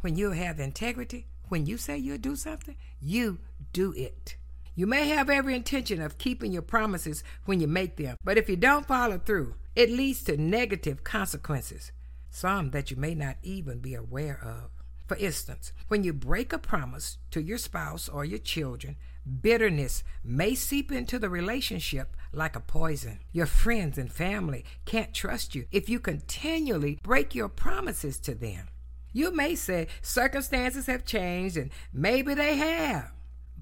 when 0.00 0.16
you 0.16 0.30
have 0.32 0.60
integrity, 0.60 1.26
when 1.48 1.66
you 1.66 1.76
say 1.76 1.96
you'll 1.98 2.18
do 2.18 2.36
something, 2.36 2.76
you 3.00 3.38
do 3.72 3.92
it. 3.96 4.36
You 4.74 4.86
may 4.86 5.08
have 5.08 5.28
every 5.28 5.54
intention 5.56 6.00
of 6.00 6.18
keeping 6.18 6.52
your 6.52 6.62
promises 6.62 7.24
when 7.46 7.60
you 7.60 7.66
make 7.66 7.96
them, 7.96 8.16
but 8.22 8.38
if 8.38 8.48
you 8.48 8.56
don't 8.56 8.86
follow 8.86 9.18
through, 9.18 9.54
it 9.74 9.90
leads 9.90 10.22
to 10.24 10.36
negative 10.36 11.02
consequences. 11.02 11.90
some 12.30 12.70
that 12.70 12.90
you 12.90 12.96
may 12.96 13.14
not 13.14 13.36
even 13.42 13.80
be 13.80 13.94
aware 13.94 14.40
of. 14.42 14.70
For 15.06 15.16
instance, 15.16 15.72
when 15.88 16.04
you 16.04 16.12
break 16.12 16.52
a 16.52 16.58
promise 16.58 17.18
to 17.30 17.42
your 17.42 17.58
spouse 17.58 18.08
or 18.08 18.24
your 18.24 18.38
children, 18.38 18.96
bitterness 19.40 20.04
may 20.22 20.54
seep 20.54 20.92
into 20.92 21.18
the 21.18 21.30
relationship 21.30 22.14
like 22.32 22.54
a 22.54 22.60
poison. 22.60 23.20
Your 23.32 23.46
friends 23.46 23.96
and 23.96 24.12
family 24.12 24.64
can't 24.84 25.14
trust 25.14 25.54
you 25.54 25.64
if 25.72 25.88
you 25.88 25.98
continually 25.98 26.98
break 27.02 27.34
your 27.34 27.48
promises 27.48 28.18
to 28.20 28.34
them. 28.34 28.68
You 29.12 29.34
may 29.34 29.54
say 29.54 29.88
circumstances 30.02 30.86
have 30.86 31.04
changed, 31.04 31.56
and 31.56 31.70
maybe 31.92 32.34
they 32.34 32.56
have. 32.56 33.12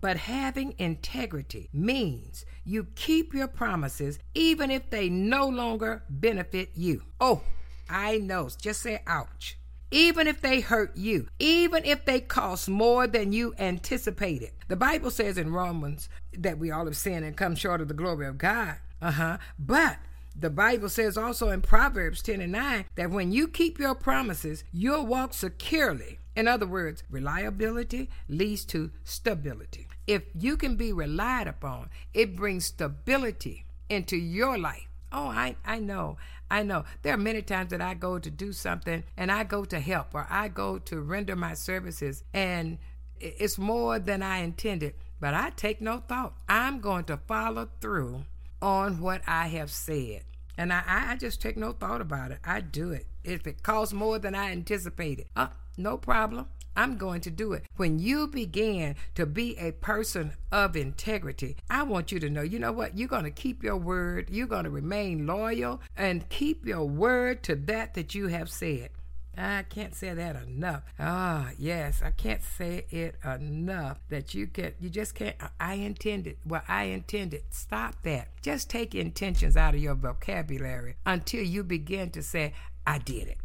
But 0.00 0.18
having 0.18 0.74
integrity 0.78 1.68
means 1.72 2.44
you 2.64 2.88
keep 2.94 3.32
your 3.32 3.48
promises 3.48 4.18
even 4.34 4.70
if 4.70 4.90
they 4.90 5.08
no 5.08 5.48
longer 5.48 6.02
benefit 6.08 6.70
you. 6.74 7.02
Oh, 7.20 7.42
I 7.88 8.18
know. 8.18 8.48
Just 8.60 8.82
say 8.82 9.02
ouch. 9.06 9.58
Even 9.90 10.26
if 10.26 10.40
they 10.40 10.60
hurt 10.60 10.96
you, 10.96 11.28
even 11.38 11.84
if 11.84 12.04
they 12.04 12.20
cost 12.20 12.68
more 12.68 13.06
than 13.06 13.32
you 13.32 13.54
anticipated. 13.58 14.50
The 14.68 14.76
Bible 14.76 15.10
says 15.10 15.38
in 15.38 15.52
Romans 15.52 16.08
that 16.36 16.58
we 16.58 16.70
all 16.70 16.86
have 16.86 16.96
sinned 16.96 17.24
and 17.24 17.36
come 17.36 17.54
short 17.54 17.80
of 17.80 17.88
the 17.88 17.94
glory 17.94 18.26
of 18.26 18.36
God. 18.36 18.76
Uh 19.00 19.12
huh. 19.12 19.38
But 19.58 19.98
the 20.38 20.50
Bible 20.50 20.88
says 20.88 21.16
also 21.16 21.48
in 21.48 21.62
Proverbs 21.62 22.20
10 22.22 22.42
and 22.42 22.52
9 22.52 22.84
that 22.96 23.10
when 23.10 23.32
you 23.32 23.48
keep 23.48 23.78
your 23.78 23.94
promises, 23.94 24.64
you'll 24.72 25.06
walk 25.06 25.32
securely. 25.32 26.18
In 26.34 26.46
other 26.46 26.66
words, 26.66 27.02
reliability 27.10 28.10
leads 28.28 28.66
to 28.66 28.90
stability. 29.04 29.88
If 30.06 30.24
you 30.34 30.58
can 30.58 30.76
be 30.76 30.92
relied 30.92 31.48
upon, 31.48 31.88
it 32.12 32.36
brings 32.36 32.66
stability 32.66 33.64
into 33.88 34.16
your 34.16 34.58
life. 34.58 34.88
Oh, 35.10 35.28
I, 35.28 35.56
I 35.64 35.78
know. 35.78 36.18
I 36.50 36.62
know. 36.62 36.84
There 37.02 37.14
are 37.14 37.18
many 37.18 37.40
times 37.40 37.70
that 37.70 37.80
I 37.80 37.94
go 37.94 38.18
to 38.18 38.30
do 38.30 38.52
something 38.52 39.04
and 39.16 39.32
I 39.32 39.44
go 39.44 39.64
to 39.64 39.80
help 39.80 40.14
or 40.14 40.26
I 40.28 40.48
go 40.48 40.78
to 40.80 41.00
render 41.00 41.34
my 41.34 41.54
services 41.54 42.22
and 42.34 42.78
it's 43.18 43.56
more 43.56 43.98
than 43.98 44.22
I 44.22 44.38
intended, 44.38 44.94
but 45.18 45.32
I 45.32 45.50
take 45.50 45.80
no 45.80 46.02
thought. 46.06 46.34
I'm 46.46 46.80
going 46.80 47.04
to 47.04 47.16
follow 47.16 47.70
through 47.80 48.26
on 48.60 49.00
what 49.00 49.22
I 49.26 49.48
have 49.48 49.70
said. 49.70 50.22
And 50.58 50.72
I, 50.72 50.82
I 50.86 51.16
just 51.16 51.40
take 51.40 51.56
no 51.56 51.72
thought 51.72 52.00
about 52.00 52.30
it. 52.30 52.38
I 52.44 52.60
do 52.60 52.90
it. 52.90 53.06
If 53.24 53.46
it 53.46 53.62
costs 53.62 53.92
more 53.92 54.18
than 54.18 54.34
I 54.34 54.52
anticipated, 54.52 55.26
uh, 55.36 55.48
no 55.76 55.96
problem. 55.96 56.46
I'm 56.76 56.98
going 56.98 57.22
to 57.22 57.30
do 57.30 57.54
it. 57.54 57.64
When 57.76 57.98
you 57.98 58.26
begin 58.26 58.96
to 59.14 59.24
be 59.24 59.56
a 59.56 59.72
person 59.72 60.32
of 60.52 60.76
integrity, 60.76 61.56
I 61.70 61.84
want 61.84 62.12
you 62.12 62.20
to 62.20 62.28
know, 62.28 62.42
you 62.42 62.58
know 62.58 62.72
what? 62.72 62.98
You're 62.98 63.08
going 63.08 63.24
to 63.24 63.30
keep 63.30 63.62
your 63.62 63.78
word. 63.78 64.28
You're 64.30 64.46
going 64.46 64.64
to 64.64 64.70
remain 64.70 65.26
loyal 65.26 65.80
and 65.96 66.28
keep 66.28 66.66
your 66.66 66.84
word 66.84 67.42
to 67.44 67.56
that 67.56 67.94
that 67.94 68.14
you 68.14 68.26
have 68.28 68.50
said. 68.50 68.90
I 69.36 69.64
can't 69.64 69.94
say 69.94 70.14
that 70.14 70.36
enough. 70.36 70.82
Ah, 70.98 71.50
yes, 71.58 72.02
I 72.02 72.10
can't 72.10 72.42
say 72.42 72.86
it 72.90 73.16
enough 73.24 73.98
that 74.08 74.34
you 74.34 74.46
can 74.46 74.72
you 74.80 74.88
just 74.88 75.14
can't 75.14 75.36
I 75.60 75.74
intended. 75.74 76.38
Well, 76.46 76.62
I 76.68 76.84
intended. 76.84 77.42
Stop 77.50 78.02
that. 78.02 78.28
Just 78.40 78.70
take 78.70 78.94
intentions 78.94 79.56
out 79.56 79.74
of 79.74 79.80
your 79.80 79.94
vocabulary 79.94 80.96
until 81.04 81.42
you 81.42 81.64
begin 81.64 82.10
to 82.10 82.22
say 82.22 82.54
I 82.86 82.98
did 82.98 83.28
it. 83.28 83.38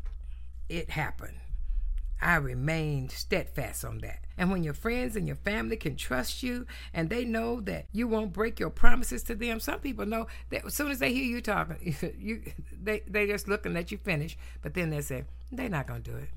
It 0.69 0.91
happened. 0.91 1.38
I 2.21 2.35
remained 2.35 3.11
steadfast 3.11 3.83
on 3.83 3.99
that. 3.99 4.19
And 4.37 4.51
when 4.51 4.63
your 4.63 4.73
friends 4.73 5.15
and 5.15 5.27
your 5.27 5.35
family 5.35 5.75
can 5.75 5.95
trust 5.95 6.43
you 6.43 6.65
and 6.93 7.09
they 7.09 7.25
know 7.25 7.61
that 7.61 7.85
you 7.91 8.07
won't 8.07 8.33
break 8.33 8.59
your 8.59 8.69
promises 8.69 9.23
to 9.23 9.35
them, 9.35 9.59
some 9.59 9.79
people 9.79 10.05
know 10.05 10.27
that 10.49 10.65
as 10.65 10.73
soon 10.73 10.91
as 10.91 10.99
they 10.99 11.13
hear 11.13 11.25
you 11.25 11.41
talking, 11.41 11.95
you 12.19 12.43
they 12.81 13.01
they 13.07 13.27
just 13.27 13.47
looking 13.47 13.75
at 13.75 13.91
you 13.91 13.97
finish, 13.97 14.37
but 14.61 14.73
then 14.73 14.89
they 14.89 15.01
say, 15.01 15.25
they're 15.51 15.69
not 15.69 15.87
gonna 15.87 15.99
do 15.99 16.15
it. 16.15 16.29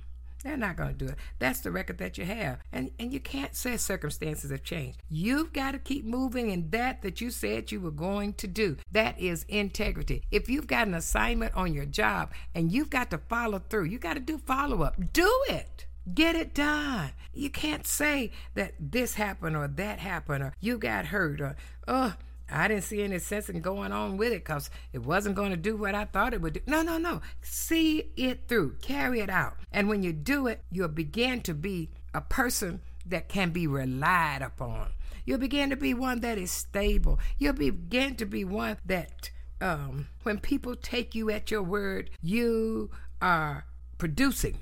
They're 0.44 0.56
not 0.58 0.76
going 0.76 0.90
to 0.90 1.04
do 1.06 1.06
it. 1.06 1.16
That's 1.38 1.60
the 1.60 1.70
record 1.70 1.98
that 1.98 2.18
you 2.18 2.26
have. 2.26 2.58
And 2.70 2.90
and 2.98 3.12
you 3.12 3.18
can't 3.18 3.56
say 3.56 3.78
circumstances 3.78 4.50
have 4.50 4.62
changed. 4.62 5.02
You've 5.08 5.52
got 5.52 5.72
to 5.72 5.78
keep 5.78 6.04
moving 6.04 6.50
in 6.50 6.70
that 6.70 7.02
that 7.02 7.20
you 7.20 7.30
said 7.30 7.72
you 7.72 7.80
were 7.80 7.90
going 7.90 8.34
to 8.34 8.46
do. 8.46 8.76
That 8.92 9.18
is 9.18 9.44
integrity. 9.48 10.22
If 10.30 10.50
you've 10.50 10.66
got 10.66 10.86
an 10.86 10.94
assignment 10.94 11.54
on 11.54 11.72
your 11.72 11.86
job 11.86 12.32
and 12.54 12.70
you've 12.70 12.90
got 12.90 13.10
to 13.10 13.18
follow 13.18 13.58
through, 13.58 13.84
you 13.84 13.98
got 13.98 14.14
to 14.14 14.20
do 14.20 14.36
follow 14.38 14.82
up. 14.82 15.12
Do 15.12 15.44
it. 15.48 15.86
Get 16.12 16.36
it 16.36 16.52
done. 16.52 17.12
You 17.32 17.48
can't 17.48 17.86
say 17.86 18.30
that 18.54 18.74
this 18.78 19.14
happened 19.14 19.56
or 19.56 19.66
that 19.66 19.98
happened 20.00 20.44
or 20.44 20.54
you 20.60 20.76
got 20.76 21.06
hurt 21.06 21.40
or, 21.40 21.56
oh, 21.88 22.14
I 22.50 22.68
didn't 22.68 22.84
see 22.84 23.02
any 23.02 23.18
sense 23.18 23.48
in 23.48 23.60
going 23.60 23.92
on 23.92 24.16
with 24.16 24.32
it 24.32 24.44
because 24.44 24.70
it 24.92 25.04
wasn't 25.04 25.34
going 25.34 25.50
to 25.50 25.56
do 25.56 25.76
what 25.76 25.94
I 25.94 26.04
thought 26.04 26.34
it 26.34 26.42
would 26.42 26.54
do. 26.54 26.60
No, 26.66 26.82
no, 26.82 26.98
no. 26.98 27.22
See 27.40 28.12
it 28.16 28.48
through, 28.48 28.76
carry 28.82 29.20
it 29.20 29.30
out. 29.30 29.56
And 29.72 29.88
when 29.88 30.02
you 30.02 30.12
do 30.12 30.46
it, 30.46 30.62
you'll 30.70 30.88
begin 30.88 31.40
to 31.42 31.54
be 31.54 31.90
a 32.12 32.20
person 32.20 32.80
that 33.06 33.28
can 33.28 33.50
be 33.50 33.66
relied 33.66 34.42
upon. 34.42 34.92
You'll 35.24 35.38
begin 35.38 35.70
to 35.70 35.76
be 35.76 35.94
one 35.94 36.20
that 36.20 36.38
is 36.38 36.50
stable. 36.50 37.18
You'll 37.38 37.54
begin 37.54 38.16
to 38.16 38.26
be 38.26 38.44
one 38.44 38.76
that, 38.84 39.30
um, 39.60 40.08
when 40.22 40.38
people 40.38 40.76
take 40.76 41.14
you 41.14 41.30
at 41.30 41.50
your 41.50 41.62
word, 41.62 42.10
you 42.20 42.90
are 43.22 43.64
producing. 43.96 44.58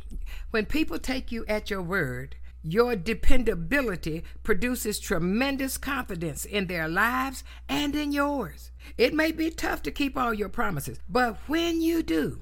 When 0.50 0.66
people 0.66 0.98
take 0.98 1.32
you 1.32 1.44
at 1.48 1.68
your 1.68 1.82
word, 1.82 2.36
your 2.62 2.96
dependability 2.96 4.24
produces 4.42 5.00
tremendous 5.00 5.78
confidence 5.78 6.44
in 6.44 6.66
their 6.66 6.88
lives 6.88 7.42
and 7.68 7.94
in 7.94 8.12
yours. 8.12 8.70
It 8.96 9.14
may 9.14 9.32
be 9.32 9.50
tough 9.50 9.82
to 9.82 9.90
keep 9.90 10.16
all 10.16 10.32
your 10.32 10.48
promises, 10.48 10.98
but 11.08 11.36
when 11.46 11.80
you 11.80 12.02
do, 12.02 12.40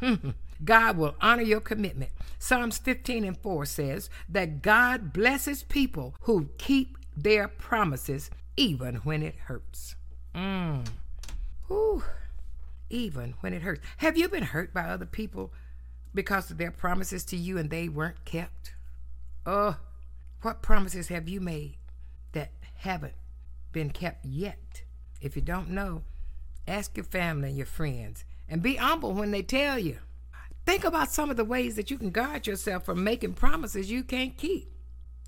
God 0.64 0.96
will 0.96 1.14
honor 1.20 1.42
your 1.42 1.60
commitment. 1.60 2.10
Psalms 2.38 2.78
15 2.78 3.24
and 3.24 3.38
4 3.38 3.64
says 3.66 4.10
that 4.28 4.62
God 4.62 5.12
blesses 5.12 5.62
people 5.62 6.14
who 6.22 6.50
keep 6.58 6.98
their 7.16 7.48
promises 7.48 8.30
even 8.56 8.96
when 8.96 9.22
it 9.22 9.36
hurts. 9.46 9.94
Mm. 10.34 10.86
Whew. 11.68 12.02
Even 12.90 13.34
when 13.40 13.52
it 13.52 13.62
hurts. 13.62 13.80
Have 13.98 14.16
you 14.16 14.28
been 14.28 14.42
hurt 14.42 14.74
by 14.74 14.82
other 14.82 15.06
people 15.06 15.52
because 16.14 16.50
of 16.50 16.58
their 16.58 16.70
promises 16.70 17.24
to 17.26 17.36
you 17.36 17.58
and 17.58 17.70
they 17.70 17.88
weren't 17.88 18.24
kept? 18.24 18.73
Oh, 19.46 19.76
what 20.42 20.62
promises 20.62 21.08
have 21.08 21.28
you 21.28 21.40
made 21.40 21.76
that 22.32 22.52
haven't 22.76 23.14
been 23.72 23.90
kept 23.90 24.24
yet? 24.24 24.82
If 25.20 25.36
you 25.36 25.42
don't 25.42 25.70
know, 25.70 26.02
ask 26.66 26.96
your 26.96 27.04
family 27.04 27.48
and 27.48 27.56
your 27.56 27.66
friends 27.66 28.24
and 28.48 28.62
be 28.62 28.76
humble 28.76 29.12
when 29.12 29.30
they 29.30 29.42
tell 29.42 29.78
you. 29.78 29.98
Think 30.66 30.84
about 30.84 31.10
some 31.10 31.30
of 31.30 31.36
the 31.36 31.44
ways 31.44 31.76
that 31.76 31.90
you 31.90 31.98
can 31.98 32.10
guard 32.10 32.46
yourself 32.46 32.84
from 32.84 33.04
making 33.04 33.34
promises 33.34 33.90
you 33.90 34.02
can't 34.02 34.36
keep. 34.36 34.72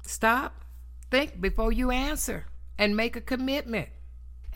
Stop, 0.02 0.64
think 1.10 1.40
before 1.40 1.72
you 1.72 1.90
answer, 1.90 2.46
and 2.78 2.96
make 2.96 3.16
a 3.16 3.20
commitment. 3.20 3.88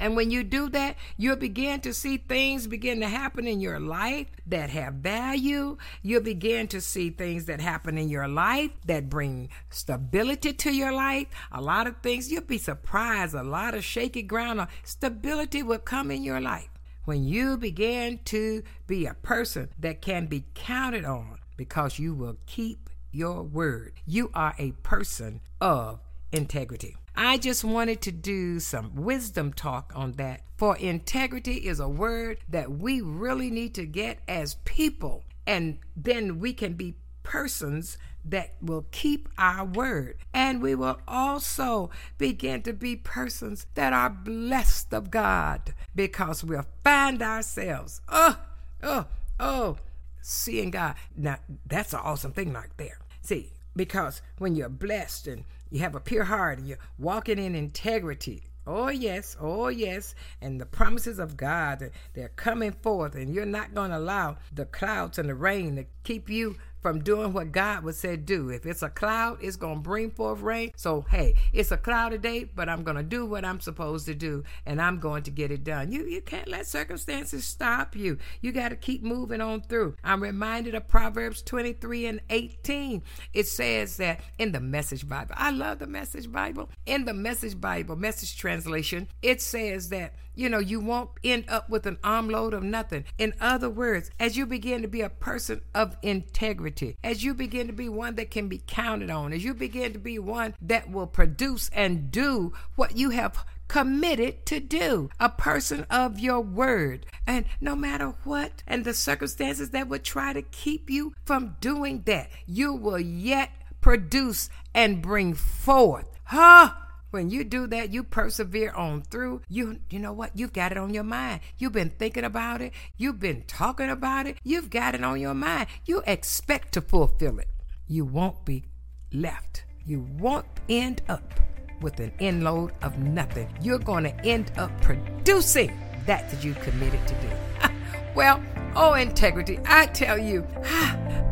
And 0.00 0.16
when 0.16 0.30
you 0.30 0.42
do 0.42 0.70
that, 0.70 0.96
you'll 1.18 1.36
begin 1.36 1.80
to 1.82 1.92
see 1.92 2.16
things 2.16 2.66
begin 2.66 3.00
to 3.00 3.08
happen 3.08 3.46
in 3.46 3.60
your 3.60 3.78
life 3.78 4.28
that 4.46 4.70
have 4.70 4.94
value. 4.94 5.76
You'll 6.02 6.22
begin 6.22 6.68
to 6.68 6.80
see 6.80 7.10
things 7.10 7.44
that 7.44 7.60
happen 7.60 7.98
in 7.98 8.08
your 8.08 8.26
life 8.26 8.70
that 8.86 9.10
bring 9.10 9.50
stability 9.68 10.54
to 10.54 10.74
your 10.74 10.90
life. 10.90 11.26
A 11.52 11.60
lot 11.60 11.86
of 11.86 11.98
things, 11.98 12.32
you'll 12.32 12.42
be 12.42 12.56
surprised. 12.56 13.34
A 13.34 13.42
lot 13.42 13.74
of 13.74 13.84
shaky 13.84 14.22
ground, 14.22 14.66
stability 14.84 15.62
will 15.62 15.78
come 15.78 16.10
in 16.10 16.24
your 16.24 16.40
life 16.40 16.70
when 17.04 17.24
you 17.24 17.58
begin 17.58 18.20
to 18.24 18.62
be 18.86 19.04
a 19.04 19.14
person 19.14 19.68
that 19.78 20.00
can 20.00 20.26
be 20.26 20.44
counted 20.54 21.04
on 21.04 21.38
because 21.58 21.98
you 21.98 22.14
will 22.14 22.38
keep 22.46 22.88
your 23.12 23.42
word. 23.42 23.92
You 24.06 24.30
are 24.32 24.54
a 24.58 24.72
person 24.82 25.40
of 25.60 26.00
integrity. 26.32 26.96
I 27.16 27.38
just 27.38 27.64
wanted 27.64 28.00
to 28.02 28.12
do 28.12 28.60
some 28.60 28.94
wisdom 28.94 29.52
talk 29.52 29.92
on 29.94 30.12
that. 30.12 30.42
For 30.56 30.76
integrity 30.76 31.66
is 31.66 31.80
a 31.80 31.88
word 31.88 32.38
that 32.48 32.70
we 32.70 33.00
really 33.00 33.50
need 33.50 33.74
to 33.74 33.86
get 33.86 34.20
as 34.28 34.56
people, 34.64 35.24
and 35.46 35.78
then 35.96 36.38
we 36.38 36.52
can 36.52 36.74
be 36.74 36.96
persons 37.22 37.98
that 38.24 38.54
will 38.60 38.86
keep 38.90 39.28
our 39.38 39.64
word. 39.64 40.16
And 40.34 40.62
we 40.62 40.74
will 40.74 41.00
also 41.08 41.90
begin 42.18 42.62
to 42.62 42.72
be 42.72 42.96
persons 42.96 43.66
that 43.74 43.92
are 43.92 44.10
blessed 44.10 44.92
of 44.92 45.10
God 45.10 45.74
because 45.94 46.44
we'll 46.44 46.66
find 46.84 47.22
ourselves, 47.22 48.00
oh, 48.08 48.38
oh, 48.82 49.06
oh, 49.38 49.76
seeing 50.20 50.70
God. 50.70 50.94
Now, 51.16 51.38
that's 51.66 51.92
an 51.92 52.00
awesome 52.02 52.32
thing 52.32 52.52
right 52.52 52.70
there. 52.76 52.98
See, 53.22 53.52
because 53.74 54.22
when 54.38 54.54
you're 54.54 54.68
blessed 54.68 55.26
and 55.26 55.44
you 55.70 55.80
have 55.80 55.94
a 55.94 56.00
pure 56.00 56.24
heart 56.24 56.58
and 56.58 56.68
you're 56.68 56.78
walking 56.98 57.38
in 57.38 57.54
integrity. 57.54 58.44
Oh, 58.66 58.88
yes. 58.88 59.36
Oh, 59.40 59.68
yes. 59.68 60.14
And 60.40 60.60
the 60.60 60.66
promises 60.66 61.18
of 61.18 61.36
God, 61.36 61.90
they're 62.12 62.28
coming 62.28 62.72
forth, 62.72 63.14
and 63.14 63.34
you're 63.34 63.46
not 63.46 63.74
going 63.74 63.90
to 63.90 63.98
allow 63.98 64.36
the 64.52 64.66
clouds 64.66 65.18
and 65.18 65.28
the 65.28 65.34
rain 65.34 65.76
to 65.76 65.86
keep 66.04 66.28
you 66.28 66.56
from 66.80 67.02
doing 67.02 67.32
what 67.32 67.52
God 67.52 67.84
would 67.84 67.94
say 67.94 68.16
do. 68.16 68.48
If 68.48 68.66
it's 68.66 68.82
a 68.82 68.88
cloud, 68.88 69.38
it's 69.40 69.56
going 69.56 69.76
to 69.76 69.80
bring 69.80 70.10
forth 70.10 70.40
rain. 70.40 70.72
So, 70.76 71.04
hey, 71.10 71.34
it's 71.52 71.70
a 71.70 71.76
cloudy 71.76 72.18
day, 72.18 72.44
but 72.44 72.68
I'm 72.68 72.82
going 72.82 72.96
to 72.96 73.02
do 73.02 73.26
what 73.26 73.44
I'm 73.44 73.60
supposed 73.60 74.06
to 74.06 74.14
do 74.14 74.44
and 74.66 74.80
I'm 74.80 74.98
going 74.98 75.22
to 75.24 75.30
get 75.30 75.50
it 75.50 75.64
done. 75.64 75.92
You 75.92 76.06
you 76.06 76.20
can't 76.20 76.48
let 76.48 76.66
circumstances 76.66 77.44
stop 77.44 77.96
you. 77.96 78.18
You 78.40 78.52
got 78.52 78.70
to 78.70 78.76
keep 78.76 79.02
moving 79.02 79.40
on 79.40 79.62
through. 79.62 79.96
I'm 80.04 80.22
reminded 80.22 80.74
of 80.74 80.88
Proverbs 80.88 81.42
23 81.42 82.06
and 82.06 82.20
18. 82.30 83.02
It 83.32 83.46
says 83.46 83.96
that 83.98 84.20
in 84.38 84.52
the 84.52 84.60
Message 84.60 85.08
Bible. 85.08 85.34
I 85.36 85.50
love 85.50 85.78
the 85.78 85.86
Message 85.86 86.30
Bible. 86.30 86.70
In 86.86 87.04
the 87.04 87.14
Message 87.14 87.60
Bible, 87.60 87.96
Message 87.96 88.36
translation, 88.36 89.08
it 89.22 89.40
says 89.40 89.88
that 89.90 90.14
you 90.34 90.48
know, 90.48 90.58
you 90.58 90.80
won't 90.80 91.10
end 91.24 91.44
up 91.48 91.68
with 91.68 91.86
an 91.86 91.98
armload 92.02 92.54
of 92.54 92.62
nothing. 92.62 93.04
In 93.18 93.34
other 93.40 93.68
words, 93.68 94.10
as 94.18 94.36
you 94.36 94.46
begin 94.46 94.82
to 94.82 94.88
be 94.88 95.00
a 95.00 95.10
person 95.10 95.62
of 95.74 95.96
integrity, 96.02 96.96
as 97.02 97.24
you 97.24 97.34
begin 97.34 97.66
to 97.66 97.72
be 97.72 97.88
one 97.88 98.14
that 98.16 98.30
can 98.30 98.48
be 98.48 98.62
counted 98.66 99.10
on, 99.10 99.32
as 99.32 99.44
you 99.44 99.54
begin 99.54 99.92
to 99.92 99.98
be 99.98 100.18
one 100.18 100.54
that 100.60 100.90
will 100.90 101.06
produce 101.06 101.70
and 101.72 102.10
do 102.10 102.52
what 102.76 102.96
you 102.96 103.10
have 103.10 103.44
committed 103.68 104.44
to 104.46 104.58
do, 104.58 105.08
a 105.20 105.28
person 105.28 105.86
of 105.90 106.18
your 106.18 106.40
word. 106.40 107.06
And 107.26 107.44
no 107.60 107.76
matter 107.76 108.14
what, 108.24 108.64
and 108.66 108.84
the 108.84 108.94
circumstances 108.94 109.70
that 109.70 109.88
would 109.88 110.02
try 110.02 110.32
to 110.32 110.42
keep 110.42 110.90
you 110.90 111.14
from 111.24 111.56
doing 111.60 112.02
that, 112.06 112.30
you 112.46 112.74
will 112.74 112.98
yet 112.98 113.50
produce 113.80 114.50
and 114.74 115.00
bring 115.00 115.34
forth. 115.34 116.06
Huh? 116.24 116.72
When 117.10 117.30
you 117.30 117.44
do 117.44 117.66
that, 117.68 117.92
you 117.92 118.04
persevere 118.04 118.72
on 118.72 119.02
through. 119.02 119.42
You 119.48 119.80
you 119.90 119.98
know 119.98 120.12
what? 120.12 120.30
You've 120.34 120.52
got 120.52 120.72
it 120.72 120.78
on 120.78 120.94
your 120.94 121.04
mind. 121.04 121.40
You've 121.58 121.72
been 121.72 121.90
thinking 121.90 122.24
about 122.24 122.60
it. 122.60 122.72
You've 122.96 123.18
been 123.18 123.42
talking 123.46 123.90
about 123.90 124.26
it. 124.26 124.38
You've 124.44 124.70
got 124.70 124.94
it 124.94 125.02
on 125.02 125.20
your 125.20 125.34
mind. 125.34 125.68
You 125.84 126.02
expect 126.06 126.72
to 126.72 126.80
fulfill 126.80 127.38
it. 127.38 127.48
You 127.88 128.04
won't 128.04 128.44
be 128.44 128.64
left. 129.12 129.64
You 129.84 130.06
won't 130.18 130.46
end 130.68 131.02
up 131.08 131.40
with 131.80 131.98
an 131.98 132.12
inload 132.20 132.72
of 132.82 132.98
nothing. 132.98 133.48
You're 133.60 133.78
going 133.78 134.04
to 134.04 134.24
end 134.24 134.52
up 134.56 134.70
producing 134.80 135.76
that 136.06 136.30
that 136.30 136.44
you 136.44 136.54
committed 136.54 137.06
to 137.08 137.14
do. 137.14 137.74
well, 138.14 138.42
oh 138.76 138.94
integrity, 138.94 139.58
I 139.66 139.86
tell 139.86 140.18
you, 140.18 140.46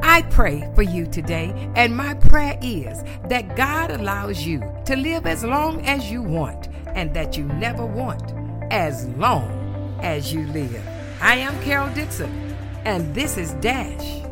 I 0.01 0.23
pray 0.31 0.71
for 0.75 0.83
you 0.83 1.07
today, 1.07 1.71
and 1.77 1.97
my 1.97 2.15
prayer 2.15 2.59
is 2.63 3.03
that 3.29 3.57
God 3.57 3.91
allows 3.91 4.47
you 4.47 4.63
to 4.89 4.97
live 4.97 5.27
as 5.27 5.45
long 5.45 5.85
as 5.85 6.11
you 6.11 6.23
want 6.23 6.71
and 6.95 7.13
that 7.13 7.37
you 7.37 7.45
never 7.45 7.85
want 7.85 8.33
as 8.73 9.07
long 9.19 10.01
as 10.03 10.33
you 10.33 10.47
live. 10.47 10.83
I 11.21 11.35
am 11.35 11.63
Carol 11.63 11.93
Dixon, 11.93 12.57
and 12.87 13.15
this 13.15 13.37
is 13.37 13.53
Dash. 13.61 14.28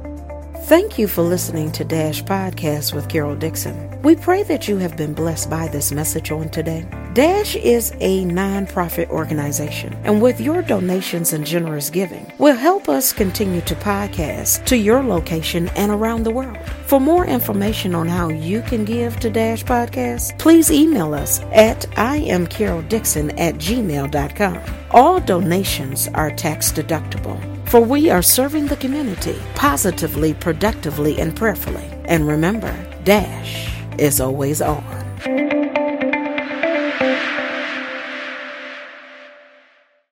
Thank 0.67 0.99
you 0.99 1.07
for 1.07 1.23
listening 1.23 1.71
to 1.73 1.85
Dash 1.85 2.25
Podcast 2.25 2.93
with 2.93 3.09
Carol 3.09 3.37
Dixon. 3.37 4.03
We 4.03 4.17
pray 4.17 4.43
that 4.43 4.67
you 4.67 4.79
have 4.79 4.97
been 4.97 5.15
blessed 5.15 5.49
by 5.49 5.69
this 5.69 5.93
message 5.93 6.33
on 6.33 6.49
today. 6.49 6.85
Dash 7.13 7.55
is 7.55 7.93
a 8.01 8.25
nonprofit 8.25 9.09
organization, 9.11 9.95
and 10.03 10.21
with 10.21 10.41
your 10.41 10.63
donations 10.63 11.33
and 11.33 11.47
generous 11.47 11.89
giving, 11.89 12.33
will 12.39 12.57
help 12.57 12.89
us 12.89 13.13
continue 13.13 13.61
to 13.61 13.77
podcast 13.77 14.65
to 14.65 14.77
your 14.77 15.05
location 15.05 15.69
and 15.77 15.93
around 15.93 16.25
the 16.25 16.33
world. 16.33 16.59
For 16.87 16.99
more 16.99 17.25
information 17.25 17.95
on 17.95 18.09
how 18.09 18.31
you 18.31 18.61
can 18.63 18.85
give 18.85 19.21
to 19.21 19.31
Dash 19.31 19.63
Podcast, 19.63 20.37
please 20.41 20.73
email 20.73 21.15
us 21.15 21.43
at 21.53 21.83
iamcaroldixon 21.93 23.39
at 23.39 23.55
gmail.com. 23.55 24.61
All 24.91 25.21
donations 25.21 26.09
are 26.09 26.33
tax 26.33 26.73
deductible 26.73 27.56
for 27.69 27.81
we 27.81 28.11
are 28.11 28.23
serving 28.23 28.67
the 28.67 28.77
community 28.77 29.37
positively, 29.55 30.35
productively, 30.35 31.19
and 31.21 31.35
prayerfully. 31.35 31.91
And 32.05 32.27
remember, 32.27 32.75
Dash 33.05 33.71
is 33.99 34.21
always 34.21 34.63
on. 34.63 35.56